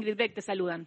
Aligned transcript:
Ingrid 0.00 0.16
Beck 0.16 0.34
te 0.34 0.40
saludan. 0.40 0.86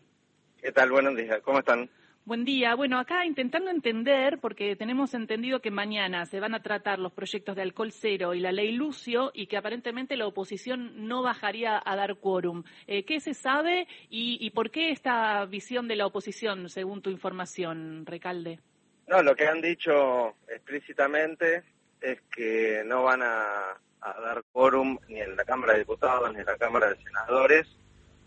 ¿Qué 0.60 0.72
tal? 0.72 0.90
Buenos 0.90 1.16
días. 1.16 1.40
¿Cómo 1.44 1.60
están? 1.60 1.88
Buen 2.26 2.46
día. 2.46 2.74
Bueno, 2.74 2.98
acá 2.98 3.28
intentando 3.28 3.70
entender, 3.70 4.40
porque 4.40 4.76
tenemos 4.76 5.14
entendido 5.14 5.60
que 5.60 5.70
mañana 5.70 6.26
se 6.26 6.40
van 6.40 6.56
a 6.56 6.64
tratar 6.64 6.98
los 6.98 7.14
proyectos 7.14 7.56
de 7.56 7.62
alcohol 7.62 7.92
cero 7.92 8.34
y 8.34 8.40
la 8.40 8.52
ley 8.52 8.72
Lucio 8.72 9.30
y 9.36 9.46
que 9.46 9.58
aparentemente 9.58 10.18
la 10.18 10.26
oposición 10.26 11.08
no 11.08 11.22
bajaría 11.22 11.80
a 11.86 11.96
dar 11.96 12.16
quórum. 12.16 12.64
Eh, 12.88 13.06
¿Qué 13.06 13.20
se 13.20 13.36
sabe 13.36 13.88
y, 14.10 14.50
por 14.50 14.72
qué 14.72 14.90
esta 14.90 15.46
visión 15.46 15.88
de 15.88 15.96
la 15.96 16.08
oposición, 16.08 16.70
según 16.70 17.04
tu 17.04 17.12
información, 17.12 18.08
Recalde? 18.08 18.60
No, 19.08 19.22
lo 19.22 19.36
que 19.36 19.46
han 19.46 19.62
dicho 19.62 20.38
explícitamente 20.48 21.62
es 22.02 22.20
que 22.36 22.82
no 22.84 23.04
van 23.04 23.22
a, 23.22 23.78
a 24.02 24.22
dar 24.22 24.44
quórum 24.52 24.98
ni 25.08 25.20
en 25.20 25.36
la 25.36 25.46
Cámara 25.46 25.74
de 25.74 25.80
Diputados 25.80 26.34
ni 26.34 26.40
en 26.40 26.46
la 26.46 26.58
Cámara 26.58 26.90
de 26.90 26.96
Senadores 27.04 27.68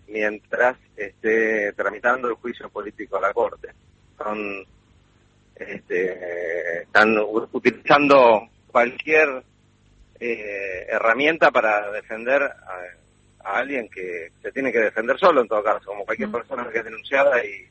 mientras 0.08 0.76
esté 0.96 1.72
tramitando 1.72 2.28
el 2.28 2.34
juicio 2.34 2.68
político 2.68 3.16
a 3.16 3.20
la 3.20 3.32
Corte. 3.32 3.68
Son, 4.16 4.64
este, 5.54 6.82
están 6.82 7.16
utilizando 7.52 8.48
cualquier 8.66 9.42
eh, 10.20 10.86
herramienta 10.88 11.50
para 11.50 11.90
defender 11.90 12.42
a, 12.42 13.58
alguien 13.58 13.88
que 13.88 14.32
se 14.42 14.50
tiene 14.50 14.72
que 14.72 14.80
defender 14.80 15.16
solo, 15.18 15.40
en 15.40 15.48
todo 15.48 15.62
caso, 15.62 15.86
como 15.86 16.04
cualquier 16.04 16.30
persona 16.32 16.68
que 16.68 16.78
es 16.78 16.84
denunciada 16.84 17.44
y, 17.44 17.64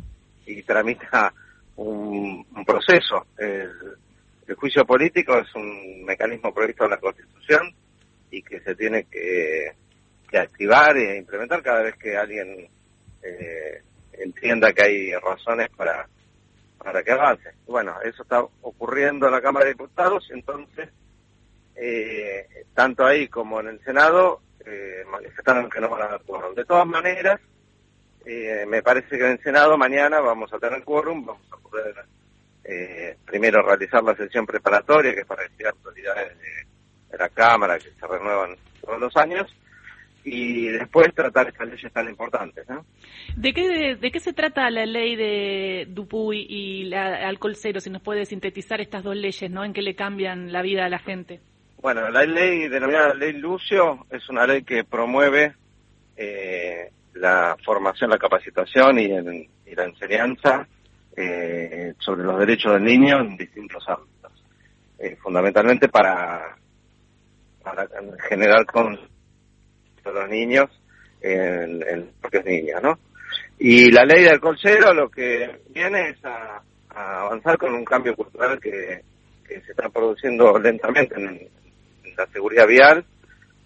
y 0.45 0.63
tramita 0.63 1.33
un, 1.75 2.45
proceso. 2.65 3.27
El, 3.37 3.71
el 4.47 4.55
juicio 4.55 4.85
político 4.85 5.37
es 5.37 5.53
un 5.53 6.05
mecanismo 6.05 6.53
previsto 6.53 6.85
en 6.85 6.91
la 6.91 6.97
Constitución 6.97 7.73
y 8.31 8.41
que 8.41 8.61
se 8.61 8.75
tiene 8.75 9.03
que 9.05 9.73
que 10.25 10.37
activar 10.37 10.97
e 10.97 11.17
implementar 11.17 11.61
cada 11.61 11.81
vez 11.81 11.95
que 11.95 12.17
alguien 12.17 12.69
eh, 13.21 13.81
entienda 14.13 14.73
que 14.73 14.83
hay 14.83 15.13
razones 15.15 15.69
para, 15.75 16.07
para 16.85 17.03
que 17.03 17.11
avance. 17.11 17.51
Bueno, 17.65 17.95
eso 18.03 18.23
está 18.23 18.41
ocurriendo 18.61 19.25
en 19.25 19.31
la 19.31 19.41
Cámara 19.41 19.65
de 19.65 19.71
Diputados, 19.71 20.29
entonces, 20.31 20.89
eh, 21.75 22.65
tanto 22.73 23.05
ahí 23.05 23.27
como 23.27 23.59
en 23.59 23.67
el 23.69 23.83
Senado, 23.83 24.41
eh, 24.65 25.03
manifestaron 25.09 25.69
que 25.69 25.81
no 25.81 25.89
van 25.89 26.03
a 26.03 26.07
dar 26.09 26.21
quórum. 26.21 26.53
De 26.53 26.65
todas 26.65 26.85
maneras, 26.85 27.41
eh, 28.25 28.65
me 28.67 28.81
parece 28.81 29.17
que 29.17 29.25
en 29.25 29.31
el 29.33 29.43
Senado 29.43 29.77
mañana 29.77 30.19
vamos 30.19 30.53
a 30.53 30.59
tener 30.59 30.83
quórum, 30.83 31.25
vamos 31.25 31.47
a 31.51 31.57
poder 31.57 32.05
primero 33.25 33.61
realizar 33.61 34.03
la 34.03 34.15
sesión 34.15 34.43
preparatoria, 34.43 35.13
que 35.13 35.19
es 35.19 35.25
para 35.27 35.43
decir 35.43 35.67
autoridades 35.67 36.35
de 37.11 37.17
la 37.17 37.29
Cámara, 37.29 37.77
que 37.77 37.91
se 37.91 38.07
renuevan 38.07 38.55
todos 38.81 38.99
los 38.99 39.15
años, 39.17 39.55
y 40.25 40.67
después 40.69 41.13
tratar 41.13 41.49
estas 41.49 41.69
leyes 41.69 41.93
tan 41.93 42.09
importantes. 42.09 42.67
¿no? 42.67 42.83
¿De 43.37 43.53
qué, 43.53 43.95
de, 43.95 44.11
qué 44.11 44.19
se 44.19 44.33
trata 44.33 44.69
la 44.71 44.85
ley 44.85 45.15
de 45.15 45.85
Dupuy 45.87 46.45
y 46.49 46.85
la 46.85 47.27
alcohol 47.27 47.55
cero? 47.55 47.79
Si 47.79 47.91
nos 47.91 48.01
puede 48.01 48.25
sintetizar 48.25 48.81
estas 48.81 49.03
dos 49.03 49.15
leyes, 49.15 49.49
¿no? 49.51 49.63
¿En 49.63 49.71
qué 49.71 49.83
le 49.83 49.95
cambian 49.95 50.51
la 50.51 50.63
vida 50.63 50.85
a 50.85 50.89
la 50.89 50.99
gente? 50.99 51.39
Bueno, 51.79 52.09
la 52.09 52.25
ley 52.25 52.67
denominada 52.67 53.13
Ley 53.13 53.33
Lucio 53.33 54.07
es 54.09 54.27
una 54.29 54.47
ley 54.47 54.63
que 54.63 54.83
promueve 54.83 55.53
eh, 56.17 56.89
la 57.13 57.55
formación, 57.63 58.09
la 58.09 58.17
capacitación 58.17 58.97
y, 58.97 59.07
la 59.75 59.83
enseñanza 59.83 60.67
eh, 61.15 61.93
sobre 61.99 62.23
los 62.23 62.39
derechos 62.39 62.73
del 62.73 62.83
niño 62.83 63.19
en 63.19 63.37
distintos 63.37 63.87
ámbitos. 63.87 64.31
Eh, 64.97 65.17
fundamentalmente 65.21 65.89
para, 65.89 66.55
para 67.61 67.87
generar 68.29 68.65
con 68.65 68.97
los 70.13 70.29
niños 70.29 70.69
en, 71.21 71.83
en 71.87 72.09
propios 72.21 72.45
niños, 72.45 72.81
¿no? 72.81 72.99
Y 73.59 73.91
la 73.91 74.03
ley 74.03 74.23
de 74.23 74.31
alcohol 74.31 74.57
cero 74.61 74.93
lo 74.93 75.09
que 75.09 75.61
viene 75.69 76.09
es 76.09 76.25
a, 76.25 76.61
avanzar 76.89 77.57
con 77.57 77.73
un 77.73 77.85
cambio 77.85 78.15
cultural 78.15 78.59
que, 78.59 79.01
se 79.47 79.71
está 79.71 79.89
produciendo 79.89 80.57
lentamente 80.59 81.15
en, 81.15 81.39
la 82.17 82.25
seguridad 82.27 82.67
vial. 82.67 83.05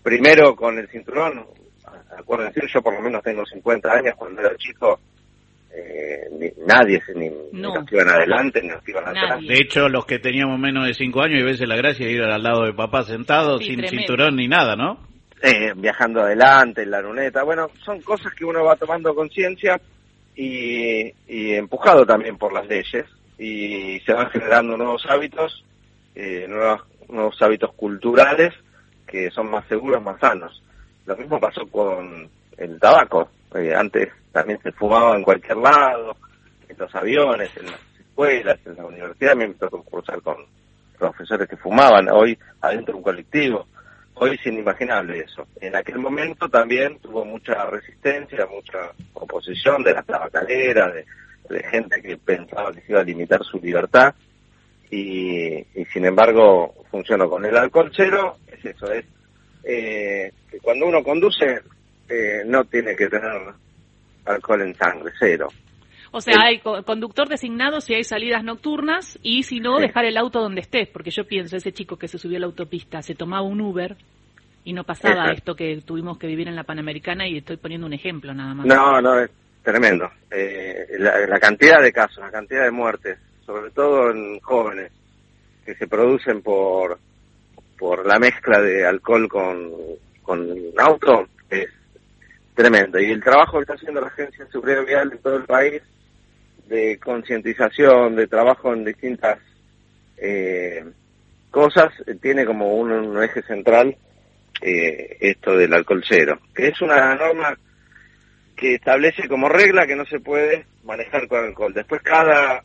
Primero 0.01 0.55
con 0.55 0.77
el 0.77 0.87
cinturón, 0.89 1.45
acuérdense, 2.17 2.61
yo 2.67 2.81
por 2.81 2.93
lo 2.95 3.01
menos 3.01 3.23
tengo 3.23 3.45
50 3.45 3.91
años, 3.91 4.15
cuando 4.17 4.41
era 4.41 4.55
chico 4.57 4.99
eh, 5.71 6.53
nadie 6.65 6.99
ni, 7.15 7.29
no. 7.51 7.85
iban 7.91 8.09
adelante 8.09 8.61
ni 8.61 8.69
iban 8.87 9.07
atrás. 9.07 9.39
De 9.41 9.55
hecho, 9.55 9.87
los 9.87 10.05
que 10.05 10.17
teníamos 10.17 10.59
menos 10.59 10.87
de 10.87 10.95
5 10.95 11.21
años 11.21 11.41
y 11.41 11.43
veces 11.43 11.67
la 11.67 11.75
gracia 11.75 12.07
de 12.07 12.13
ir 12.13 12.23
al 12.23 12.41
lado 12.41 12.65
de 12.65 12.73
papá 12.73 13.03
sentado 13.03 13.59
sin 13.59 13.87
cinturón 13.87 14.35
ni 14.35 14.47
nada, 14.47 14.75
¿no? 14.75 15.08
Eh, 15.41 15.73
viajando 15.75 16.21
adelante, 16.21 16.83
en 16.83 16.91
la 16.91 17.01
luneta. 17.01 17.43
Bueno, 17.43 17.69
son 17.83 18.01
cosas 18.01 18.33
que 18.33 18.45
uno 18.45 18.63
va 18.63 18.75
tomando 18.75 19.15
conciencia 19.15 19.79
y, 20.35 21.13
empujado 21.27 22.05
también 22.05 22.37
por 22.37 22.53
las 22.53 22.67
leyes 22.67 23.05
y 23.37 23.99
se 24.01 24.13
van 24.13 24.29
generando 24.29 24.77
nuevos 24.77 25.05
hábitos, 25.07 25.63
eh, 26.15 26.45
nuevos, 26.47 26.85
nuevos 27.07 27.41
hábitos 27.41 27.73
culturales 27.73 28.53
que 29.07 29.31
son 29.31 29.49
más 29.49 29.65
seguros, 29.67 30.01
más 30.03 30.19
sanos. 30.19 30.63
Lo 31.05 31.17
mismo 31.17 31.39
pasó 31.39 31.65
con 31.67 32.29
el 32.57 32.79
tabaco. 32.79 33.29
Eh, 33.55 33.73
antes 33.75 34.09
también 34.31 34.59
se 34.61 34.71
fumaba 34.71 35.15
en 35.15 35.23
cualquier 35.23 35.57
lado, 35.57 36.15
en 36.67 36.77
los 36.77 36.93
aviones, 36.95 37.49
en 37.57 37.65
las 37.65 37.79
escuelas, 37.99 38.59
en 38.65 38.75
la 38.75 38.85
universidad. 38.85 39.35
me 39.35 39.47
tocó 39.55 39.83
con 39.83 40.45
profesores 40.97 41.49
que 41.49 41.57
fumaban, 41.57 42.09
hoy 42.09 42.37
adentro 42.61 42.93
de 42.93 42.97
un 42.97 43.03
colectivo. 43.03 43.67
Hoy 44.21 44.31
es 44.31 44.45
inimaginable 44.45 45.19
eso. 45.21 45.47
En 45.61 45.77
aquel 45.77 45.97
momento 45.97 46.49
también 46.49 46.99
tuvo 46.99 47.23
mucha 47.23 47.65
resistencia, 47.67 48.45
mucha 48.47 48.91
oposición 49.13 49.81
de 49.81 49.93
la 49.93 50.03
tabacalera, 50.03 50.91
de, 50.91 51.05
gente 51.71 52.01
que 52.01 52.17
pensaba 52.17 52.73
que 52.73 52.81
se 52.81 52.91
iba 52.91 52.99
a 52.99 53.03
limitar 53.03 53.41
su 53.43 53.59
libertad 53.59 54.13
y, 54.91 55.63
sin 55.91 56.05
embargo 56.05 56.75
funcionó 56.91 57.29
con 57.29 57.45
el 57.45 57.55
alcohol 57.57 57.91
cero, 57.95 58.37
es 58.45 58.63
eso, 58.65 58.91
es 58.91 59.05
eh, 59.63 60.31
que 60.51 60.59
cuando 60.59 60.85
uno 60.85 61.01
conduce 61.01 61.61
eh, 62.07 62.43
no 62.45 62.65
tiene 62.65 62.95
que 62.95 63.07
tener 63.07 63.41
alcohol 64.25 64.61
en 64.61 64.75
sangre, 64.75 65.11
cero. 65.17 65.47
O 66.11 66.21
sea, 66.21 66.35
hay 66.43 66.59
conductor 66.59 67.27
designado 67.29 67.81
si 67.81 67.93
hay 67.93 68.03
salidas 68.03 68.43
nocturnas 68.43 69.19
y 69.21 69.43
si 69.43 69.59
no, 69.59 69.77
dejar 69.77 70.05
el 70.05 70.17
auto 70.17 70.39
donde 70.41 70.61
estés, 70.61 70.87
porque 70.87 71.11
yo 71.11 71.25
pienso, 71.25 71.55
ese 71.55 71.71
chico 71.71 71.97
que 71.97 72.07
se 72.07 72.17
subió 72.17 72.37
a 72.37 72.41
la 72.41 72.45
autopista, 72.47 73.01
se 73.01 73.15
tomaba 73.15 73.43
un 73.43 73.61
Uber 73.61 73.95
y 74.63 74.73
no 74.73 74.83
pasaba 74.83 75.31
esto 75.31 75.55
que 75.55 75.81
tuvimos 75.85 76.17
que 76.17 76.27
vivir 76.27 76.47
en 76.47 76.55
la 76.55 76.63
Panamericana 76.63 77.27
y 77.27 77.37
estoy 77.37 77.57
poniendo 77.57 77.87
un 77.87 77.93
ejemplo 77.93 78.33
nada 78.33 78.53
más. 78.53 78.65
No, 78.65 79.01
no, 79.01 79.19
es 79.19 79.29
tremendo. 79.63 80.09
Eh, 80.31 80.87
la, 80.97 81.39
cantidad 81.39 81.81
de 81.81 81.91
casos, 81.91 82.19
la 82.19 82.31
cantidad 82.31 82.65
de 82.65 82.71
muertes, 82.71 83.19
sobre 83.45 83.71
todo 83.71 84.11
en 84.11 84.39
jóvenes, 84.39 84.91
que 85.65 85.75
se 85.75 85.87
producen 85.87 86.41
por, 86.41 86.99
por 87.77 88.05
la 88.05 88.19
mezcla 88.19 88.59
de 88.59 88.85
alcohol 88.85 89.27
con, 89.29 89.71
con 90.23 90.47
auto, 90.77 91.27
es 91.49 91.69
tremendo. 92.55 92.99
Y 92.99 93.11
el 93.11 93.23
trabajo 93.23 93.57
que 93.57 93.61
está 93.61 93.73
haciendo 93.75 94.01
la 94.01 94.07
Agencia 94.07 94.45
de 94.45 94.51
Seguridad 94.51 94.85
Vial 94.85 95.09
de 95.11 95.17
todo 95.17 95.37
el 95.37 95.45
país 95.45 95.81
de 96.69 96.97
concientización, 96.99 98.15
de 98.15 98.27
trabajo 98.27 98.73
en 98.73 98.85
distintas 98.85 99.39
eh, 100.17 100.85
cosas, 101.51 101.91
tiene 102.21 102.45
como 102.45 102.75
un, 102.75 103.21
eje 103.21 103.41
central 103.41 103.97
eh, 104.61 105.17
esto 105.19 105.57
del 105.57 105.73
alcohol 105.73 106.03
cero, 106.07 106.39
que 106.53 106.67
es 106.67 106.81
una 106.81 107.15
norma 107.15 107.57
que 108.55 108.75
establece 108.75 109.27
como 109.27 109.49
regla 109.49 109.87
que 109.87 109.95
no 109.95 110.05
se 110.05 110.19
puede 110.19 110.65
manejar 110.83 111.27
con 111.27 111.43
alcohol. 111.43 111.73
Después 111.73 112.01
cada, 112.01 112.63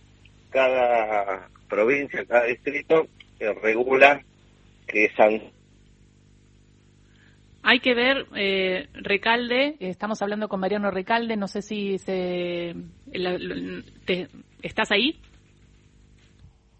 cada 0.51 1.49
provincia, 1.69 2.25
cada 2.27 2.45
distrito 2.45 3.07
eh, 3.41 3.55
regula 3.63 4.21
que 4.87 5.11
hay 7.65 7.81
que 7.81 7.95
ver, 7.95 8.27
eh, 8.37 8.89
Recalde, 8.93 9.77
estamos 9.81 10.21
hablando 10.21 10.49
con 10.49 10.61
Mariano 10.61 10.91
Recalde, 10.91 11.37
no 11.37 11.49
sé 11.49 11.63
si 11.63 11.97
se, 11.97 12.77
¿estás 14.63 14.91
ahí? 14.93 15.19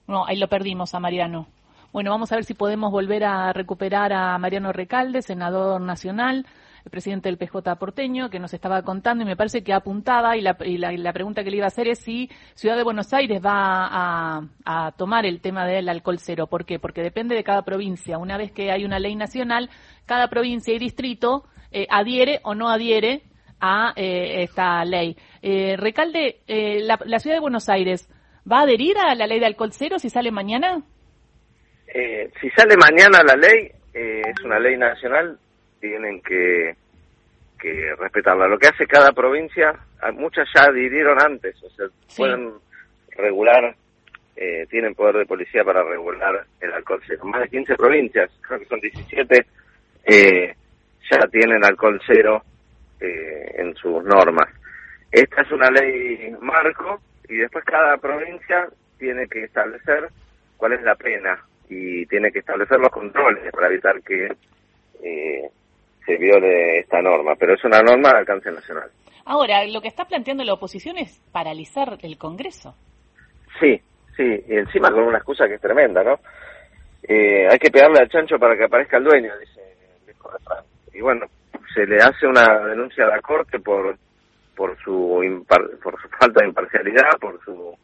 No, 0.07 0.27
ahí 0.27 0.37
lo 0.37 0.49
perdimos 0.49 0.95
a 0.95 1.01
Mariano. 1.01 1.49
Bueno, 1.91 2.11
vamos 2.11 2.31
a 2.33 2.35
ver 2.35 2.45
si 2.45 2.53
podemos 2.53 2.93
volver 2.93 3.25
a 3.25 3.53
recuperar 3.55 4.13
a 4.13 4.37
Mariano 4.37 4.73
Recalde, 4.73 5.23
senador 5.23 5.81
nacional 5.81 6.45
el 6.85 6.91
presidente 6.91 7.29
del 7.29 7.39
PJ 7.39 7.77
porteño, 7.77 8.29
que 8.29 8.39
nos 8.39 8.53
estaba 8.53 8.83
contando 8.83 9.25
y 9.25 9.27
me 9.27 9.37
parece 9.37 9.65
que 9.65 9.73
apuntaba 9.73 10.37
y 10.37 10.43
la, 10.43 10.57
y 10.65 10.77
la, 10.77 11.13
pregunta 11.13 11.43
que 11.43 11.51
le 11.51 11.57
iba 11.57 11.65
a 11.65 11.69
hacer 11.69 11.89
es 11.89 11.99
si 12.01 12.29
Ciudad 12.55 12.77
de 12.77 12.83
Buenos 12.83 13.13
Aires 13.15 13.41
va 13.43 14.43
a, 14.67 14.93
tomar 14.97 15.25
el 15.25 15.41
tema 15.41 15.67
del 15.67 15.89
alcohol 15.89 16.19
cero. 16.19 16.47
¿Por 16.47 16.67
qué? 16.67 16.79
Porque 16.79 17.03
depende 17.03 17.35
de 17.35 17.43
cada 17.43 17.63
provincia. 17.63 18.19
Una 18.19 18.37
vez 18.37 18.53
que 18.53 18.71
hay 18.71 18.85
una 18.85 18.99
ley 18.99 19.17
nacional, 19.17 19.71
cada 20.05 20.29
provincia 20.29 20.75
y 20.75 20.79
distrito 20.79 21.45
eh, 21.73 21.87
adhiere 21.91 22.41
o 22.43 22.55
no 22.55 22.69
adhiere 22.69 23.23
a 23.61 23.95
eh, 23.97 24.43
esta 24.43 24.85
ley. 24.85 25.17
Eh, 25.41 25.77
Recalde, 25.79 26.41
la, 26.47 26.99
la, 27.05 27.19
Ciudad 27.19 27.37
de 27.37 27.41
Buenos 27.41 27.71
Aires, 27.71 28.11
¿va 28.51 28.59
a 28.59 28.63
adherir 28.63 28.99
a 28.99 29.15
la 29.15 29.27
ley 29.27 29.41
de 29.41 29.47
alcohol 29.47 29.73
cero 29.73 29.99
si 29.99 30.11
sale 30.11 30.31
mañana? 30.31 30.83
si 32.41 32.51
sale 32.51 32.77
mañana 32.77 33.23
la 33.23 33.37
ley, 33.37 33.71
es 33.93 34.41
una 34.45 34.59
ley 34.59 34.77
nacional, 34.77 35.39
tienen 35.85 36.23
que, 36.23 36.75
que 37.61 37.95
respetarla. 37.97 38.49
Lo 38.49 38.59
que 38.59 38.69
hace 38.69 38.87
cada 38.87 39.13
provincia, 39.13 39.79
muchas 40.15 40.49
ya 40.55 40.63
adhirieron 40.63 41.21
antes, 41.21 41.63
o 41.63 41.69
sea, 41.69 41.87
pueden 42.17 42.55
regular, 43.11 43.77
eh, 44.35 44.67
tienen 44.71 44.95
poder 44.95 45.19
de 45.19 45.27
policía 45.27 45.63
para 45.63 45.85
regular 45.85 46.47
el 46.59 46.73
alcohol 46.73 47.03
cero. 47.07 47.27
Más 47.27 47.43
de 47.43 47.49
15 47.51 47.75
provincias, 47.77 48.31
creo 48.41 48.61
que 48.61 48.65
son 48.65 48.81
17, 48.81 49.47
eh, 50.07 50.55
ya 51.11 51.19
tienen 51.31 51.63
alcohol 51.63 52.01
cero 52.07 52.43
eh, 52.99 53.57
en 53.59 53.75
sus 53.77 54.03
normas. 54.05 54.49
Esta 55.13 55.43
es 55.43 55.53
una 55.53 55.69
ley 55.69 56.35
marco 56.41 56.99
y 57.29 57.37
después 57.37 57.63
cada 57.67 57.99
provincia 57.99 58.71
tiene 58.99 59.29
que 59.29 59.45
establecer 59.45 60.09
cuál 60.57 60.73
es 60.73 60.83
la 60.83 60.95
pena 60.95 61.45
y 61.69 62.07
tiene 62.07 62.33
que 62.33 62.39
establecer 62.39 62.81
los 62.81 62.91
controles 62.91 63.53
para 63.53 63.67
evitar 63.67 64.01
que 64.01 64.33
eh, 65.05 65.44
se 66.15 66.23
viole 66.23 66.79
esta 66.79 67.01
norma, 67.03 67.35
pero 67.39 67.55
es 67.55 67.65
una 67.65 67.81
norma 67.81 68.11
de 68.11 68.19
alcance 68.19 68.51
nacional. 68.51 68.91
Ahora, 69.27 69.67
lo 69.67 69.81
que 69.81 69.89
está 69.89 70.05
planteando 70.05 70.45
la 70.45 70.55
oposición 70.55 70.99
es 70.99 71.21
paralizar 71.33 71.99
el 72.03 72.19
Congreso. 72.19 72.75
Sí, 73.61 73.81
sí, 74.17 74.45
y 74.49 74.57
encima 74.57 74.91
con 74.91 75.05
una 75.05 75.19
excusa 75.19 75.47
que 75.47 75.55
es 75.55 75.61
tremenda, 75.61 76.03
¿no? 76.03 76.19
Eh, 77.03 77.47
hay 77.51 77.59
que 77.59 77.71
pegarle 77.71 78.01
al 78.01 78.09
chancho 78.09 78.39
para 78.39 78.57
que 78.57 78.65
aparezca 78.65 78.99
el 78.99 79.05
dueño, 79.05 79.33
dice 79.39 79.61
Y 80.93 81.01
bueno, 81.01 81.27
se 81.75 81.87
le 81.87 81.97
hace 81.97 82.27
una 82.27 82.67
denuncia 82.67 83.05
a 83.05 83.09
la 83.09 83.21
Corte 83.21 83.59
por 83.59 83.97
por 84.57 84.79
su 84.83 85.45
por 85.83 86.01
su 86.01 86.09
falta 86.09 86.41
de 86.43 86.49
imparcialidad, 86.49 87.19
por 87.21 87.43
su 87.45 87.77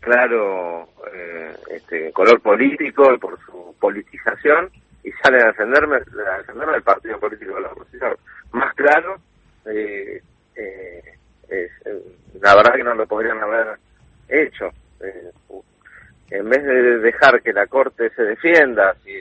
claro 0.00 0.88
eh, 1.12 1.52
este, 1.72 2.12
color 2.12 2.40
político 2.40 3.12
y 3.12 3.18
por 3.18 3.38
su 3.44 3.74
politización 3.80 4.70
y 5.26 5.32
sale 5.32 5.42
a 5.42 5.46
defenderme, 5.46 5.96
a 5.96 6.38
defenderme 6.38 6.72
del 6.72 6.82
partido 6.82 7.18
político 7.18 7.54
de 7.54 7.60
la 7.60 7.68
oposición. 7.68 8.16
Más 8.52 8.74
claro, 8.74 9.16
eh, 9.66 10.22
eh, 10.54 11.02
es, 11.48 11.70
la 12.40 12.56
verdad 12.56 12.74
que 12.74 12.84
no 12.84 12.94
lo 12.94 13.06
podrían 13.06 13.38
haber 13.38 13.78
hecho. 14.28 14.70
Eh, 15.00 15.30
en 16.30 16.48
vez 16.48 16.64
de 16.64 16.98
dejar 16.98 17.40
que 17.42 17.52
la 17.52 17.66
Corte 17.66 18.10
se 18.10 18.22
defienda, 18.22 18.94
si, 19.04 19.12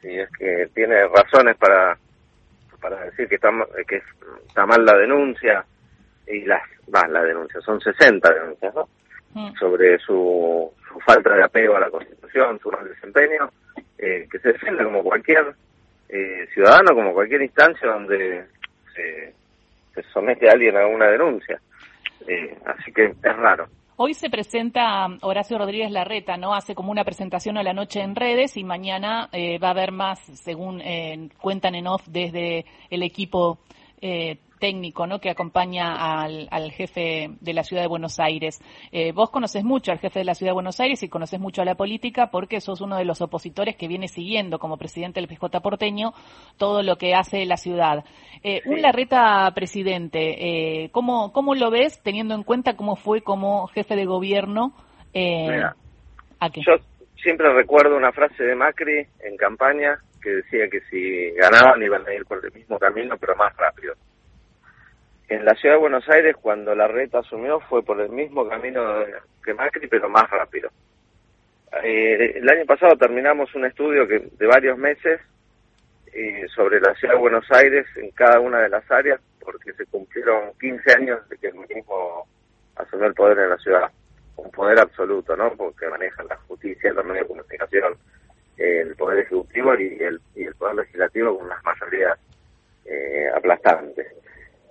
si 0.00 0.18
es 0.18 0.28
que 0.36 0.68
tiene 0.74 1.06
razones 1.08 1.56
para 1.56 1.96
para 2.80 3.04
decir 3.06 3.28
que 3.28 3.34
está, 3.34 3.50
que 3.86 4.02
está 4.46 4.66
mal 4.66 4.84
la 4.84 4.96
denuncia, 4.96 5.64
y 6.26 6.42
las, 6.42 6.62
va, 6.94 7.06
la 7.08 7.22
denuncia, 7.22 7.60
son 7.60 7.80
60 7.80 8.32
denuncias, 8.32 8.74
¿no? 8.74 8.88
Mm. 9.34 9.54
Sobre 9.58 9.98
su, 9.98 10.72
su 10.88 11.00
falta 11.00 11.34
de 11.34 11.42
apego 11.42 11.76
a 11.76 11.80
la 11.80 11.90
Constitución, 11.90 12.58
su 12.60 12.70
mal 12.70 12.88
desempeño, 12.88 13.50
eh, 13.98 14.28
que 14.30 14.38
se 14.38 14.52
defienda 14.52 14.84
como 14.84 15.02
cualquier 15.02 15.54
eh, 16.08 16.46
ciudadano, 16.54 16.94
como 16.94 17.12
cualquier 17.12 17.42
instancia 17.42 17.88
donde 17.88 18.44
se, 18.94 19.34
somete 20.12 20.48
a 20.48 20.52
alguien 20.52 20.76
a 20.76 20.86
una 20.86 21.06
denuncia. 21.06 21.60
Eh, 22.26 22.56
así 22.64 22.92
que 22.92 23.06
es 23.06 23.36
raro. 23.36 23.66
Hoy 23.96 24.14
se 24.14 24.30
presenta 24.30 25.08
Horacio 25.22 25.58
Rodríguez 25.58 25.90
Larreta, 25.90 26.36
¿no? 26.36 26.54
Hace 26.54 26.76
como 26.76 26.92
una 26.92 27.04
presentación 27.04 27.58
a 27.58 27.64
la 27.64 27.72
noche 27.72 28.00
en 28.00 28.14
redes 28.14 28.56
y 28.56 28.62
mañana 28.62 29.28
va 29.32 29.68
a 29.68 29.70
haber 29.72 29.90
más, 29.90 30.20
según 30.20 30.80
cuentan 31.40 31.74
en 31.74 31.88
off 31.88 32.06
desde 32.06 32.64
el 32.90 33.02
equipo 33.02 33.58
eh, 34.00 34.38
técnico 34.58 35.06
¿no? 35.06 35.20
que 35.20 35.30
acompaña 35.30 36.22
al, 36.22 36.70
jefe 36.72 37.30
de 37.40 37.52
la 37.52 37.62
ciudad 37.62 37.82
de 37.82 37.88
Buenos 37.88 38.20
Aires. 38.20 38.60
Eh, 38.92 39.12
vos 39.12 39.30
conoces 39.30 39.64
mucho 39.64 39.92
al 39.92 39.98
jefe 39.98 40.18
de 40.20 40.24
la 40.24 40.34
ciudad 40.34 40.50
de 40.50 40.54
Buenos 40.54 40.80
Aires 40.80 41.02
y 41.02 41.08
conoces 41.08 41.40
mucho 41.40 41.62
a 41.62 41.64
la 41.64 41.74
política 41.74 42.30
porque 42.30 42.60
sos 42.60 42.80
uno 42.80 42.96
de 42.96 43.04
los 43.04 43.20
opositores 43.20 43.76
que 43.76 43.88
viene 43.88 44.08
siguiendo 44.08 44.58
como 44.58 44.76
presidente 44.76 45.20
del 45.20 45.28
PJ 45.28 45.60
porteño 45.60 46.12
todo 46.56 46.82
lo 46.82 46.96
que 46.96 47.14
hace 47.14 47.44
la 47.46 47.56
ciudad. 47.56 48.04
Eh, 48.42 48.62
Un 48.66 48.82
Larreta 48.82 49.50
presidente, 49.54 50.84
eh, 50.84 50.90
¿cómo, 50.90 51.32
¿cómo 51.32 51.54
lo 51.54 51.70
ves 51.70 52.02
teniendo 52.02 52.34
en 52.34 52.42
cuenta 52.42 52.76
cómo 52.76 52.96
fue 52.96 53.22
como 53.22 53.66
jefe 53.68 53.96
de 53.96 54.04
gobierno? 54.04 54.74
Eh, 55.14 55.62
Yo 56.56 56.76
siempre 57.22 57.52
recuerdo 57.52 57.96
una 57.96 58.12
frase 58.12 58.44
de 58.44 58.54
Macri 58.54 59.06
en 59.20 59.36
campaña 59.36 59.98
que 60.20 60.30
decía 60.30 60.68
que 60.68 60.80
si 60.90 61.30
ganaban 61.32 61.82
iban 61.82 62.06
a 62.06 62.14
ir 62.14 62.24
por 62.24 62.44
el 62.44 62.52
mismo 62.52 62.78
camino 62.78 63.16
pero 63.18 63.36
más 63.36 63.56
rápido 63.56 63.94
en 65.28 65.44
la 65.44 65.54
ciudad 65.54 65.74
de 65.74 65.80
Buenos 65.80 66.08
Aires, 66.08 66.36
cuando 66.40 66.74
la 66.74 66.88
reta 66.88 67.18
asumió, 67.18 67.60
fue 67.60 67.82
por 67.82 68.00
el 68.00 68.08
mismo 68.08 68.48
camino 68.48 68.82
que 69.44 69.52
Macri, 69.54 69.86
pero 69.86 70.08
más 70.08 70.28
rápido. 70.30 70.70
Eh, 71.84 72.38
el 72.38 72.48
año 72.48 72.64
pasado 72.64 72.96
terminamos 72.96 73.54
un 73.54 73.66
estudio 73.66 74.08
que 74.08 74.20
de 74.20 74.46
varios 74.46 74.78
meses 74.78 75.20
eh, 76.14 76.46
sobre 76.54 76.80
la 76.80 76.94
ciudad 76.94 77.14
de 77.14 77.20
Buenos 77.20 77.44
Aires 77.50 77.86
en 77.96 78.10
cada 78.12 78.40
una 78.40 78.60
de 78.60 78.70
las 78.70 78.90
áreas, 78.90 79.20
porque 79.38 79.72
se 79.74 79.84
cumplieron 79.86 80.52
15 80.58 80.92
años 80.94 81.28
de 81.28 81.36
que 81.36 81.48
el 81.48 81.54
mismo 81.54 82.26
asumió 82.76 83.06
el 83.06 83.14
poder 83.14 83.38
en 83.38 83.50
la 83.50 83.58
ciudad. 83.58 83.90
Un 84.36 84.50
poder 84.50 84.78
absoluto, 84.78 85.36
¿no? 85.36 85.50
Porque 85.56 85.88
manejan 85.88 86.26
la 86.28 86.36
justicia, 86.36 86.92
la 86.94 87.02
medio 87.02 87.22
de 87.22 87.28
comunicación, 87.28 87.98
el 88.58 88.94
poder 88.96 89.20
ejecutivo 89.20 89.74
y 89.78 90.02
el, 90.02 90.20
y 90.34 90.44
el 90.44 90.54
poder 90.54 90.76
legislativo 90.76 91.36
con 91.36 91.46
unas 91.46 91.62
mayorías 91.64 92.18
eh, 92.84 93.28
aplastantes. 93.34 94.06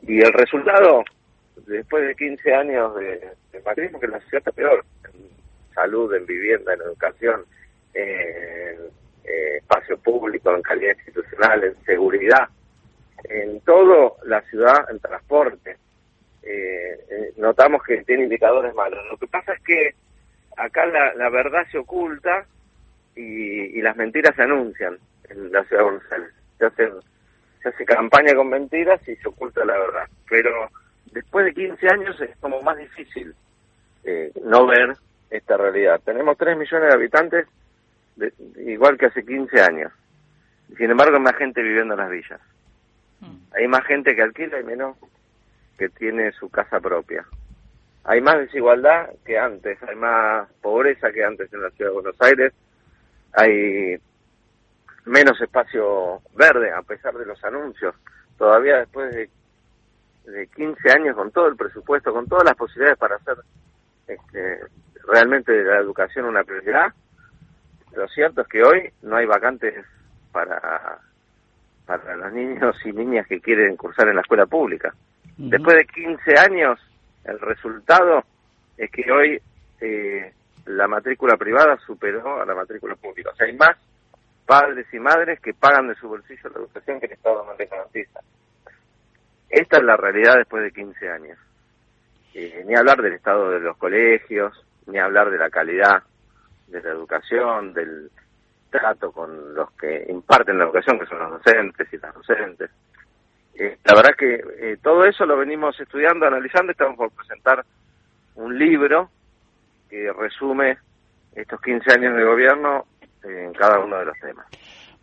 Y 0.01 0.21
el 0.21 0.33
resultado, 0.33 1.03
después 1.65 2.05
de 2.05 2.15
15 2.15 2.53
años 2.53 2.95
de, 2.95 3.31
de 3.51 3.61
macrismo, 3.65 3.99
que 3.99 4.07
la 4.07 4.19
sociedad 4.21 4.39
está 4.39 4.51
peor, 4.51 4.85
en 5.05 5.73
salud, 5.73 6.13
en 6.13 6.25
vivienda, 6.25 6.73
en 6.73 6.81
educación, 6.81 7.45
en 7.93 8.77
eh, 9.23 9.57
espacio 9.57 9.97
público, 9.97 10.53
en 10.53 10.61
calidad 10.61 10.95
institucional, 10.95 11.63
en 11.63 11.85
seguridad, 11.85 12.49
en 13.25 13.59
todo 13.61 14.17
la 14.25 14.41
ciudad, 14.43 14.89
en 14.89 14.99
transporte. 14.99 15.77
Eh, 16.43 16.99
eh, 17.09 17.33
notamos 17.37 17.83
que 17.83 18.03
tiene 18.03 18.23
indicadores 18.23 18.73
malos. 18.73 18.99
Lo 19.09 19.17
que 19.17 19.27
pasa 19.27 19.53
es 19.53 19.61
que 19.63 19.95
acá 20.55 20.85
la, 20.85 21.13
la 21.15 21.29
verdad 21.29 21.65
se 21.71 21.77
oculta 21.77 22.45
y, 23.17 23.77
y, 23.77 23.81
las 23.81 23.97
mentiras 23.97 24.35
se 24.35 24.43
anuncian 24.43 24.97
en 25.29 25.51
la 25.51 25.63
ciudad 25.65 25.83
de 25.83 25.89
Buenos 25.89 26.11
Aires. 26.11 26.33
Se 26.57 26.65
hacen 26.65 26.91
se 27.61 27.69
hace 27.69 27.85
campaña 27.85 28.35
con 28.35 28.49
mentiras 28.49 29.01
y 29.07 29.15
se 29.15 29.27
oculta 29.27 29.65
la 29.65 29.77
verdad. 29.77 30.07
Pero 30.29 30.69
después 31.11 31.45
de 31.45 31.53
15 31.53 31.87
años 31.89 32.21
es 32.21 32.35
como 32.37 32.61
más 32.61 32.77
difícil 32.77 33.33
eh, 34.03 34.31
no 34.43 34.65
ver 34.67 34.95
esta 35.29 35.57
realidad. 35.57 36.01
Tenemos 36.03 36.37
3 36.37 36.57
millones 36.57 36.89
de 36.89 36.93
habitantes, 36.93 37.47
igual 38.57 38.97
que 38.97 39.07
hace 39.07 39.25
15 39.25 39.61
años. 39.61 39.91
Sin 40.77 40.91
embargo, 40.91 41.15
hay 41.15 41.23
más 41.23 41.35
gente 41.35 41.61
viviendo 41.61 41.93
en 41.93 41.99
las 41.99 42.09
villas. 42.09 42.41
Mm. 43.21 43.37
Hay 43.55 43.67
más 43.67 43.85
gente 43.85 44.15
que 44.15 44.21
alquila 44.21 44.59
y 44.59 44.63
menos 44.63 44.97
que 45.77 45.89
tiene 45.89 46.31
su 46.33 46.49
casa 46.49 46.79
propia. 46.79 47.25
Hay 48.03 48.21
más 48.21 48.37
desigualdad 48.39 49.09
que 49.25 49.37
antes, 49.37 49.81
hay 49.83 49.95
más 49.95 50.49
pobreza 50.61 51.11
que 51.11 51.23
antes 51.23 51.51
en 51.51 51.61
la 51.61 51.69
ciudad 51.71 51.91
de 51.91 51.95
Buenos 51.95 52.21
Aires, 52.21 52.53
hay 53.33 53.97
menos 55.05 55.39
espacio 55.41 56.21
verde, 56.35 56.71
a 56.71 56.81
pesar 56.81 57.13
de 57.15 57.25
los 57.25 57.43
anuncios. 57.43 57.95
Todavía 58.37 58.77
después 58.77 59.13
de, 59.13 59.29
de 60.31 60.47
15 60.47 60.91
años, 60.91 61.15
con 61.15 61.31
todo 61.31 61.47
el 61.47 61.55
presupuesto, 61.55 62.13
con 62.13 62.27
todas 62.27 62.45
las 62.45 62.55
posibilidades 62.55 62.99
para 62.99 63.15
hacer 63.15 63.37
este, 64.07 64.59
realmente 65.07 65.63
la 65.63 65.77
educación 65.77 66.25
una 66.25 66.43
prioridad, 66.43 66.93
lo 67.95 68.07
cierto 68.09 68.41
es 68.41 68.47
que 68.47 68.63
hoy 68.63 68.91
no 69.01 69.15
hay 69.15 69.25
vacantes 69.25 69.85
para, 70.31 70.99
para 71.85 72.15
los 72.15 72.33
niños 72.33 72.75
y 72.85 72.91
niñas 72.91 73.25
que 73.27 73.41
quieren 73.41 73.75
cursar 73.75 74.07
en 74.09 74.15
la 74.15 74.21
escuela 74.21 74.45
pública. 74.45 74.93
Después 75.37 75.77
de 75.77 75.85
15 75.85 76.39
años, 76.39 76.79
el 77.23 77.39
resultado 77.39 78.23
es 78.77 78.89
que 78.91 79.11
hoy 79.11 79.41
eh, 79.81 80.33
la 80.77 80.87
matrícula 80.87 81.37
privada 81.37 81.77
superó 81.85 82.41
a 82.41 82.45
la 82.45 82.53
matrícula 82.53 82.95
pública. 82.95 83.31
O 83.31 83.35
sea, 83.35 83.47
hay 83.47 83.53
más 83.53 83.75
padres 84.45 84.85
y 84.93 84.99
madres 84.99 85.39
que 85.41 85.53
pagan 85.53 85.87
de 85.87 85.95
su 85.95 86.07
bolsillo 86.07 86.49
la 86.49 86.59
educación 86.59 86.99
que 86.99 87.07
el 87.07 87.13
Estado 87.13 87.43
no 87.45 87.55
les 87.57 87.69
garantiza. 87.69 88.19
Esta 89.49 89.77
es 89.77 89.83
la 89.83 89.97
realidad 89.97 90.37
después 90.37 90.63
de 90.63 90.71
15 90.71 91.09
años. 91.09 91.37
Eh, 92.33 92.63
ni 92.67 92.75
hablar 92.75 93.01
del 93.01 93.13
estado 93.13 93.49
de 93.49 93.59
los 93.59 93.77
colegios, 93.77 94.53
ni 94.85 94.99
hablar 94.99 95.31
de 95.31 95.39
la 95.39 95.49
calidad 95.49 96.03
de 96.67 96.81
la 96.81 96.89
educación, 96.89 97.73
del 97.73 98.11
trato 98.69 99.11
con 99.11 99.55
los 99.55 99.71
que 99.71 100.05
imparten 100.09 100.59
la 100.59 100.65
educación, 100.65 100.99
que 100.99 101.07
son 101.07 101.17
los 101.17 101.31
docentes 101.31 101.91
y 101.91 101.97
las 101.97 102.13
docentes. 102.13 102.69
Eh, 103.55 103.77
la 103.83 103.95
verdad 103.95 104.15
que 104.15 104.35
eh, 104.35 104.77
todo 104.83 105.05
eso 105.05 105.25
lo 105.25 105.37
venimos 105.37 105.79
estudiando, 105.79 106.27
analizando, 106.27 106.71
estamos 106.71 106.97
por 106.97 107.11
presentar 107.11 107.65
un 108.35 108.59
libro 108.59 109.09
que 109.89 110.11
resume 110.13 110.77
estos 111.33 111.61
15 111.61 111.93
años 111.93 112.15
de 112.15 112.23
gobierno 112.23 112.85
en 113.23 113.53
cada 113.53 113.79
uno 113.79 113.97
de 113.97 114.05
los 114.05 114.19
temas. 114.19 114.47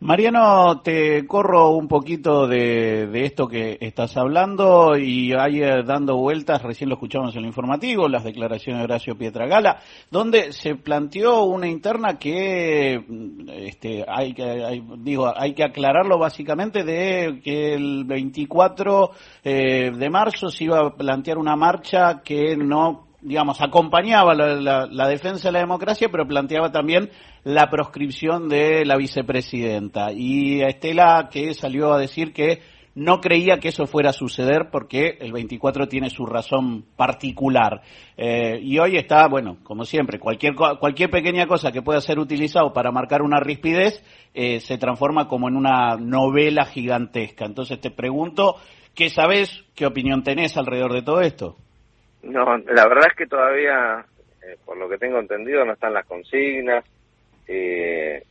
Mariano, 0.00 0.83
te 0.83 1.26
corro 1.26 1.71
un 1.71 1.88
poquito 1.88 2.47
de, 2.47 3.09
esto 3.25 3.49
que 3.49 3.79
estás 3.81 4.17
hablando 4.19 4.99
y 4.99 5.33
ahí 5.33 5.61
dando 5.61 6.19
vueltas, 6.19 6.62
recién 6.62 6.91
lo 6.91 6.97
escuchamos 6.97 7.35
en 7.35 7.41
el 7.41 7.47
informativo, 7.47 8.07
las 8.07 8.23
declaraciones 8.23 8.81
de 8.81 8.85
Horacio 8.85 9.17
Pietragala, 9.17 9.81
donde 10.11 10.53
se 10.53 10.75
planteó 10.75 11.45
una 11.45 11.69
interna 11.69 12.19
que 12.19 13.03
este, 13.57 14.05
hay 14.07 14.35
que 14.35 14.83
digo 14.99 15.33
hay 15.35 15.55
que 15.55 15.64
aclararlo 15.64 16.19
básicamente 16.19 16.85
de 16.85 17.41
que 17.43 17.73
el 17.73 18.05
24 18.05 19.11
eh, 19.43 19.91
de 19.91 20.11
marzo 20.11 20.49
se 20.50 20.64
iba 20.64 20.81
a 20.81 20.95
plantear 20.95 21.38
una 21.38 21.57
marcha 21.57 22.21
que 22.23 22.59
no 22.59 23.13
digamos, 23.25 23.61
acompañaba 23.62 24.35
la, 24.35 25.09
defensa 25.09 25.49
de 25.49 25.52
la 25.52 25.61
democracia, 25.61 26.09
pero 26.11 26.28
planteaba 26.28 26.71
también 26.71 27.11
la 27.43 27.71
proscripción 27.71 28.50
de 28.50 28.85
la 28.85 28.97
vicepresidenta. 28.97 30.12
Y 30.12 30.61
Estela, 30.61 31.31
que 31.33 31.54
salió 31.54 31.95
a 31.95 31.99
decir 31.99 32.35
que 32.35 32.61
no 32.95 33.21
creía 33.21 33.59
que 33.59 33.69
eso 33.69 33.87
fuera 33.87 34.11
a 34.11 34.12
suceder 34.12 34.69
porque 34.71 35.16
el 35.21 35.33
24 35.33 35.88
tiene 35.88 36.11
su 36.11 36.26
razón 36.26 36.85
particular. 36.97 37.81
Eh, 38.16 38.61
y 38.62 38.78
hoy 38.78 38.99
está, 38.99 39.26
bueno, 39.26 39.57
como 39.64 39.87
siempre, 39.87 40.21
cualquier, 40.21 40.54
cualquier 40.54 41.11
pequeña 41.11 41.47
cosa 41.47 41.73
que 41.73 41.83
pueda 41.83 42.02
ser 42.02 42.19
utilizado 42.19 42.75
para 42.75 42.93
marcar 42.93 43.23
una 43.23 43.40
rispidez 43.40 44.04
eh, 44.35 44.61
se 44.61 44.76
transforma 44.76 45.28
como 45.28 45.49
en 45.49 45.57
una 45.57 45.97
novela 45.97 46.66
gigantesca. 46.66 47.47
Entonces 47.47 47.81
te 47.81 47.90
pregunto, 47.90 48.57
¿qué 48.95 49.09
sabes? 49.09 49.64
¿Qué 49.75 49.87
opinión 49.87 50.23
tenés 50.23 50.59
alrededor 50.59 50.93
de 50.93 51.02
todo 51.02 51.23
esto? 51.23 51.57
No, 52.25 52.57
la 52.59 52.88
verdad 52.88 53.09
es 53.09 53.16
que 53.16 53.26
todavía, 53.26 54.04
eh, 54.43 54.57
por 54.64 54.76
lo 54.76 54.88
que 54.88 54.99
tengo 54.99 55.19
entendido, 55.19 55.64
no 55.64 55.75
están 55.75 55.93
las 55.93 56.07
consignas. 56.07 56.85
Eh, 57.47 58.23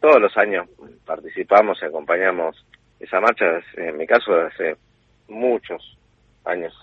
todos 0.00 0.20
los 0.20 0.36
años 0.36 0.68
participamos 1.04 1.78
y 1.82 1.84
acompañamos 1.84 2.64
esa 2.98 3.20
marcha, 3.20 3.60
en 3.76 3.96
mi 3.96 4.06
caso, 4.06 4.34
desde 4.34 4.46
hace 4.46 4.80
muchos 5.28 5.98
años, 6.44 6.74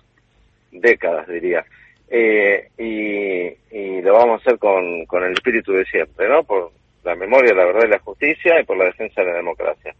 décadas 0.71 1.27
diría. 1.27 1.65
Eh, 2.09 2.69
y, 2.77 3.75
y, 3.75 4.01
lo 4.01 4.13
vamos 4.13 4.39
a 4.39 4.41
hacer 4.43 4.59
con, 4.59 5.05
con 5.05 5.23
el 5.23 5.33
espíritu 5.33 5.71
de 5.71 5.85
siempre, 5.85 6.29
¿no? 6.29 6.43
Por 6.43 6.71
la 7.03 7.15
memoria, 7.15 7.55
la 7.55 7.65
verdad 7.65 7.85
y 7.87 7.91
la 7.91 7.99
justicia 7.99 8.59
y 8.59 8.65
por 8.65 8.77
la 8.77 8.85
defensa 8.85 9.21
de 9.21 9.31
la 9.31 9.37
democracia. 9.37 9.95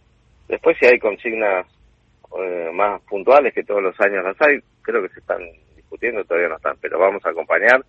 Después, 0.48 0.78
si 0.80 0.86
hay 0.86 1.00
consignas 1.00 1.66
eh, 2.40 2.70
más 2.74 3.02
puntuales, 3.04 3.54
que 3.54 3.64
todos 3.64 3.82
los 3.82 4.00
años 4.00 4.24
las 4.24 4.40
hay, 4.42 4.60
creo 4.84 5.02
que 5.02 5.10
se 5.10 5.20
están 5.20 5.42
todavía 5.98 6.50
no 6.50 6.58
están, 6.58 6.78
pero 6.82 7.00
vamos 7.00 7.26
a 7.26 7.30
acompañar 7.30 7.84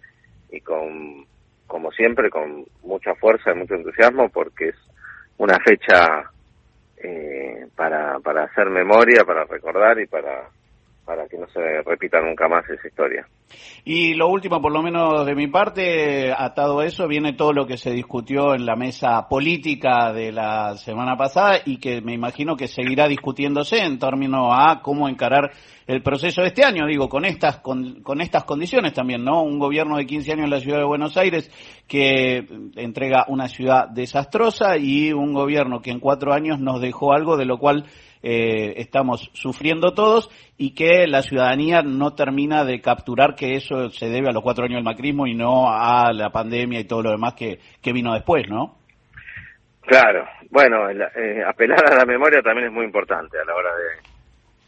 y 0.50 0.60
con, 0.60 1.26
como 1.66 1.90
siempre, 1.92 2.30
con 2.30 2.64
mucha 2.82 3.14
fuerza 3.14 3.52
y 3.52 3.56
mucho 3.56 3.74
entusiasmo 3.74 4.28
porque 4.28 4.68
es 4.68 4.76
una 5.38 5.58
fecha 5.60 6.30
eh, 6.96 7.66
para, 7.74 8.18
para 8.20 8.44
hacer 8.44 8.70
memoria, 8.70 9.24
para 9.24 9.44
recordar 9.44 9.98
y 10.00 10.06
para 10.06 10.48
para 11.04 11.26
que 11.28 11.38
no 11.38 11.46
se 11.48 11.82
repita 11.82 12.20
nunca 12.20 12.48
más 12.48 12.68
esa 12.68 12.86
historia. 12.86 13.26
Y 13.84 14.14
lo 14.14 14.28
último, 14.28 14.60
por 14.60 14.72
lo 14.72 14.82
menos 14.82 15.26
de 15.26 15.34
mi 15.34 15.48
parte, 15.48 16.32
atado 16.32 16.80
a 16.80 16.86
eso, 16.86 17.06
viene 17.06 17.34
todo 17.34 17.52
lo 17.52 17.66
que 17.66 17.76
se 17.76 17.90
discutió 17.90 18.54
en 18.54 18.64
la 18.64 18.76
mesa 18.76 19.28
política 19.28 20.12
de 20.12 20.32
la 20.32 20.76
semana 20.76 21.16
pasada 21.16 21.58
y 21.64 21.78
que 21.78 22.00
me 22.00 22.14
imagino 22.14 22.56
que 22.56 22.66
seguirá 22.66 23.06
discutiéndose 23.06 23.78
en 23.78 23.98
términos 23.98 24.48
a 24.50 24.80
cómo 24.82 25.08
encarar 25.08 25.52
el 25.86 26.02
proceso 26.02 26.40
de 26.40 26.48
este 26.48 26.64
año, 26.64 26.86
digo, 26.86 27.10
con 27.10 27.26
estas, 27.26 27.58
con, 27.58 28.02
con 28.02 28.22
estas 28.22 28.44
condiciones 28.44 28.94
también, 28.94 29.22
¿no? 29.22 29.42
Un 29.42 29.58
gobierno 29.58 29.98
de 29.98 30.06
15 30.06 30.32
años 30.32 30.44
en 30.44 30.50
la 30.50 30.60
ciudad 30.60 30.78
de 30.78 30.84
Buenos 30.84 31.16
Aires 31.18 31.50
que 31.86 32.46
entrega 32.76 33.26
una 33.28 33.48
ciudad 33.48 33.88
desastrosa 33.90 34.78
y 34.78 35.12
un 35.12 35.34
gobierno 35.34 35.82
que 35.82 35.90
en 35.90 36.00
cuatro 36.00 36.32
años 36.32 36.58
nos 36.58 36.80
dejó 36.80 37.12
algo 37.12 37.36
de 37.36 37.44
lo 37.44 37.58
cual 37.58 37.84
eh, 38.26 38.80
estamos 38.80 39.30
sufriendo 39.34 39.92
todos 39.92 40.30
y 40.56 40.74
que 40.74 41.06
la 41.06 41.20
ciudadanía 41.20 41.82
no 41.82 42.14
termina 42.14 42.64
de 42.64 42.80
capturar 42.80 43.34
que 43.34 43.54
eso 43.56 43.90
se 43.90 44.08
debe 44.08 44.30
a 44.30 44.32
los 44.32 44.42
cuatro 44.42 44.64
años 44.64 44.76
del 44.76 44.84
macrismo 44.84 45.26
y 45.26 45.34
no 45.34 45.70
a 45.70 46.10
la 46.14 46.30
pandemia 46.30 46.80
y 46.80 46.84
todo 46.84 47.02
lo 47.02 47.10
demás 47.10 47.34
que, 47.34 47.58
que 47.82 47.92
vino 47.92 48.14
después, 48.14 48.48
¿no? 48.48 48.78
Claro, 49.82 50.26
bueno, 50.48 50.88
eh, 50.88 51.44
apelar 51.46 51.84
a 51.92 51.96
la 51.96 52.06
memoria 52.06 52.40
también 52.40 52.68
es 52.68 52.72
muy 52.72 52.86
importante 52.86 53.38
a 53.38 53.44
la 53.44 53.54
hora 53.54 53.70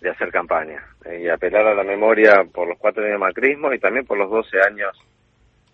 de, 0.02 0.10
hacer 0.10 0.30
campaña 0.30 0.84
eh, 1.06 1.22
y 1.24 1.28
apelar 1.28 1.66
a 1.66 1.74
la 1.74 1.82
memoria 1.82 2.44
por 2.52 2.68
los 2.68 2.78
cuatro 2.78 3.02
años 3.02 3.14
del 3.14 3.20
macrismo 3.20 3.72
y 3.72 3.78
también 3.78 4.04
por 4.04 4.18
los 4.18 4.30
doce 4.30 4.58
años 4.60 4.94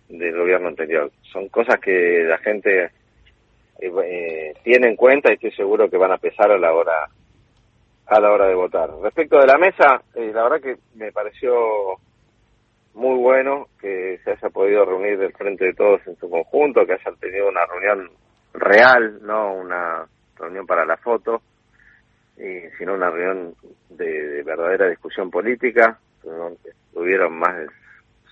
del 0.07 0.37
gobierno 0.37 0.69
anterior. 0.69 1.11
Son 1.33 1.49
cosas 1.49 1.81
que 1.81 2.23
la 2.29 2.37
gente 2.37 2.91
tiene 4.63 4.87
en 4.87 4.95
cuenta 4.95 5.29
y 5.29 5.33
estoy 5.33 5.51
seguro 5.51 5.89
que 5.89 5.97
van 5.97 6.13
a 6.13 6.17
pesar 6.17 6.49
a 6.49 6.57
la 6.57 6.71
hora 6.71 7.09
a 8.05 8.19
la 8.19 8.31
hora 8.31 8.47
de 8.47 8.55
votar. 8.55 8.89
Respecto 9.01 9.39
de 9.39 9.47
la 9.47 9.57
mesa, 9.57 10.01
eh, 10.15 10.31
la 10.33 10.43
verdad 10.43 10.61
que 10.61 10.77
me 10.95 11.11
pareció 11.11 11.53
muy 12.93 13.17
bueno 13.17 13.67
que 13.79 14.19
se 14.23 14.31
haya 14.31 14.49
podido 14.49 14.85
reunir 14.85 15.17
del 15.17 15.33
frente 15.33 15.65
de 15.65 15.73
todos 15.73 16.05
en 16.05 16.15
su 16.17 16.29
conjunto, 16.29 16.85
que 16.85 16.93
hayan 16.93 17.15
tenido 17.17 17.49
una 17.49 17.65
reunión 17.65 18.11
real, 18.53 19.19
no 19.21 19.53
una 19.53 20.05
reunión 20.37 20.67
para 20.67 20.85
la 20.85 20.97
foto, 20.97 21.41
y, 22.37 22.69
sino 22.77 22.93
una 22.93 23.09
reunión 23.09 23.55
de, 23.89 24.43
verdadera 24.43 24.89
discusión 24.89 25.31
política. 25.31 25.97
Estuvieron 26.87 27.33
más 27.37 27.57
de 27.57 27.67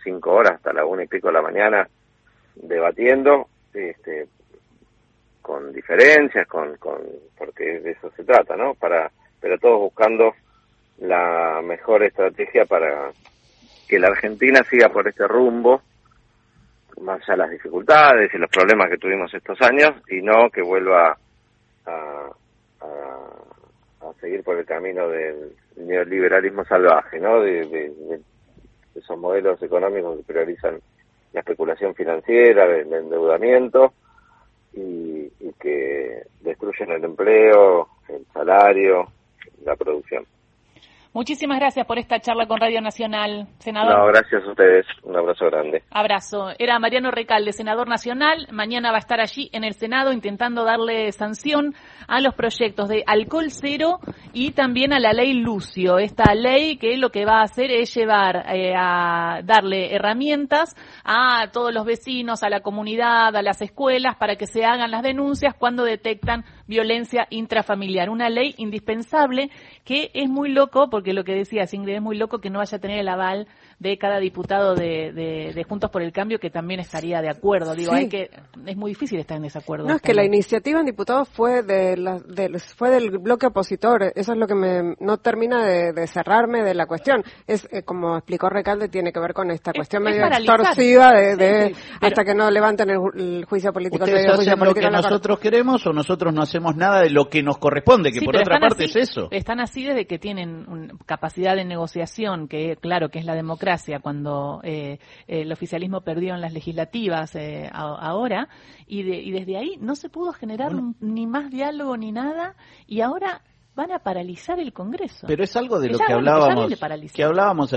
cinco 0.03 0.33
horas 0.33 0.53
hasta 0.53 0.73
la 0.73 0.85
una 0.85 1.03
y 1.03 1.07
pico 1.07 1.27
de 1.27 1.33
la 1.33 1.41
mañana 1.41 1.87
debatiendo, 2.55 3.47
este, 3.73 4.27
con 5.41 5.73
diferencias, 5.73 6.47
con, 6.47 6.75
con, 6.77 7.01
porque 7.37 7.79
de 7.79 7.91
eso 7.91 8.11
se 8.11 8.23
trata, 8.23 8.55
¿no? 8.55 8.75
Para 8.75 9.11
pero 9.41 9.57
todos 9.57 9.79
buscando 9.79 10.33
la 10.99 11.61
mejor 11.63 12.03
estrategia 12.03 12.65
para 12.65 13.11
que 13.89 13.99
la 13.99 14.07
Argentina 14.07 14.63
siga 14.69 14.89
por 14.89 15.07
este 15.07 15.27
rumbo, 15.27 15.81
más 17.01 17.21
allá 17.23 17.31
de 17.31 17.37
las 17.37 17.49
dificultades 17.49 18.31
y 18.33 18.37
los 18.37 18.49
problemas 18.49 18.89
que 18.89 18.97
tuvimos 18.97 19.33
estos 19.33 19.59
años, 19.61 19.91
y 20.09 20.21
no 20.21 20.49
que 20.49 20.61
vuelva 20.61 21.17
a, 21.85 22.29
seguir 24.19 24.43
por 24.43 24.55
el 24.55 24.65
camino 24.65 25.07
del 25.07 25.53
neoliberalismo 25.77 26.63
salvaje, 26.65 27.19
¿no? 27.19 27.41
De, 27.41 28.21
esos 28.93 29.17
modelos 29.17 29.59
económicos 29.63 30.17
que 30.17 30.23
priorizan 30.33 30.79
la 31.33 31.39
especulación 31.39 31.95
financiera, 31.95 32.65
el, 32.65 32.93
endeudamiento 32.93 33.93
y, 34.73 35.31
y 35.39 35.53
que 35.59 36.23
destruyen 36.41 36.91
el 36.91 37.03
empleo, 37.03 37.87
el 38.09 38.25
salario, 38.31 39.07
la 39.65 39.75
producción. 39.75 40.25
Muchísimas 41.13 41.59
gracias 41.59 41.85
por 41.85 41.99
esta 41.99 42.21
charla 42.21 42.45
con 42.45 42.61
Radio 42.61 42.79
Nacional, 42.79 43.45
senador. 43.59 43.97
No, 43.97 44.05
gracias 44.07 44.45
a 44.45 44.49
ustedes. 44.49 44.85
Un 45.03 45.17
abrazo 45.17 45.45
grande. 45.47 45.83
Abrazo. 45.91 46.51
Era 46.57 46.79
Mariano 46.79 47.11
Recalde, 47.11 47.51
senador 47.51 47.89
nacional. 47.89 48.47
Mañana 48.49 48.91
va 48.91 48.95
a 48.95 48.99
estar 48.99 49.19
allí 49.19 49.49
en 49.51 49.65
el 49.65 49.73
Senado 49.73 50.13
intentando 50.13 50.63
darle 50.63 51.11
sanción 51.11 51.75
a 52.07 52.21
los 52.21 52.33
proyectos 52.33 52.87
de 52.87 53.03
alcohol 53.05 53.47
cero 53.49 53.99
y 54.31 54.51
también 54.51 54.93
a 54.93 55.01
la 55.01 55.11
ley 55.11 55.33
Lucio. 55.33 55.97
Esta 55.97 56.33
ley 56.33 56.77
que 56.77 56.95
lo 56.95 57.09
que 57.09 57.25
va 57.25 57.39
a 57.39 57.43
hacer 57.43 57.71
es 57.71 57.93
llevar 57.93 58.45
eh, 58.55 58.73
a 58.73 59.41
darle 59.43 59.93
herramientas 59.93 60.77
a 61.03 61.51
todos 61.51 61.73
los 61.73 61.85
vecinos, 61.85 62.41
a 62.41 62.49
la 62.49 62.61
comunidad, 62.61 63.35
a 63.35 63.41
las 63.41 63.61
escuelas 63.61 64.15
para 64.15 64.37
que 64.37 64.47
se 64.47 64.63
hagan 64.63 64.91
las 64.91 65.03
denuncias 65.03 65.55
cuando 65.55 65.83
detectan 65.83 66.45
violencia 66.67 67.27
intrafamiliar. 67.31 68.09
Una 68.09 68.29
ley 68.29 68.55
indispensable 68.57 69.49
que 69.83 70.09
es 70.13 70.29
muy 70.29 70.51
loco, 70.53 70.89
porque 70.89 71.00
lo 71.13 71.23
que 71.23 71.35
decía 71.35 71.67
Ingrid 71.71 71.95
es 71.95 72.01
muy 72.01 72.17
loco 72.17 72.39
que 72.39 72.49
no 72.49 72.59
vaya 72.59 72.77
a 72.77 72.81
tener 72.81 72.99
el 72.99 73.07
aval 73.07 73.47
de 73.81 73.97
cada 73.97 74.19
diputado 74.19 74.75
de, 74.75 75.11
de, 75.11 75.63
Juntos 75.63 75.89
por 75.89 76.03
el 76.03 76.11
Cambio 76.11 76.37
que 76.37 76.51
también 76.51 76.79
estaría 76.79 77.19
de 77.19 77.29
acuerdo. 77.29 77.73
Digo, 77.73 77.93
hay 77.93 78.07
que 78.09 78.29
es 78.67 78.77
muy 78.77 78.91
difícil 78.91 79.19
estar 79.19 79.37
en 79.37 79.43
desacuerdo. 79.43 79.87
No, 79.87 79.95
es 79.95 80.01
que 80.03 80.13
la 80.13 80.23
iniciativa 80.23 80.79
en 80.79 80.85
diputados 80.85 81.29
fue 81.29 81.63
de, 81.63 81.97
la, 81.97 82.19
fue 82.75 82.91
del 82.91 83.17
bloque 83.17 83.47
opositor. 83.47 84.11
Eso 84.15 84.33
es 84.33 84.37
lo 84.37 84.45
que 84.45 84.53
me, 84.53 84.95
no 84.99 85.17
termina 85.17 85.65
de, 85.65 86.05
cerrarme 86.05 86.61
de 86.61 86.75
la 86.75 86.85
cuestión. 86.85 87.23
Es 87.47 87.67
eh, 87.71 87.81
como 87.81 88.17
explicó 88.17 88.49
Recalde, 88.49 88.87
tiene 88.87 89.11
que 89.11 89.19
ver 89.19 89.33
con 89.33 89.49
esta 89.49 89.73
cuestión 89.73 90.03
medio 90.03 90.27
extorsiva 90.27 91.13
de, 91.13 91.73
hasta 92.01 92.23
que 92.23 92.35
no 92.35 92.51
levanten 92.51 92.87
el, 92.91 93.45
juicio 93.45 93.73
político. 93.73 94.03
¿Ustedes 94.03 94.29
hacen 94.29 94.59
lo 94.59 94.75
que 94.75 94.91
nosotros 94.91 95.39
queremos 95.39 95.87
o 95.87 95.93
nosotros 95.93 96.31
no 96.31 96.43
hacemos 96.43 96.75
nada 96.75 97.01
de 97.01 97.09
lo 97.09 97.29
que 97.29 97.41
nos 97.41 97.57
corresponde? 97.57 98.11
Que 98.11 98.21
por 98.21 98.37
otra 98.37 98.59
parte 98.59 98.85
es 98.85 98.95
eso. 98.95 99.27
Están 99.31 99.59
así 99.59 99.83
desde 99.83 100.05
que 100.05 100.19
tienen 100.19 100.91
capacidad 101.07 101.55
de 101.55 101.65
negociación, 101.65 102.47
que 102.47 102.75
claro 102.79 103.09
que 103.09 103.17
es 103.17 103.25
la 103.25 103.33
democracia 103.33 103.70
cuando 104.01 104.61
eh, 104.63 104.99
el 105.27 105.51
oficialismo 105.51 106.01
perdió 106.01 106.33
en 106.35 106.41
las 106.41 106.53
legislativas 106.53 107.35
eh, 107.35 107.69
ahora, 107.71 108.49
y, 108.87 109.03
desde 109.31 109.57
ahí 109.57 109.77
no 109.79 109.95
se 109.95 110.09
pudo 110.09 110.33
generar 110.33 110.73
ni 110.99 111.27
más 111.27 111.49
diálogo 111.49 111.97
ni 111.97 112.11
nada, 112.11 112.55
y 112.87 113.01
ahora 113.01 113.41
van 113.75 113.91
a 113.91 113.99
paralizar 113.99 114.59
el 114.59 114.73
Congreso. 114.73 115.27
Pero 115.27 115.43
es 115.43 115.55
algo 115.55 115.79
de 115.79 115.89
lo 115.89 115.97
que 115.97 116.13
hablábamos, 116.13 116.73
que 117.13 117.23
hablábamos 117.23 117.69